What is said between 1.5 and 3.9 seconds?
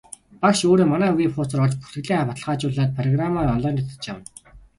орж бүртгэлээ баталгаажуулаад программаа онлайнаар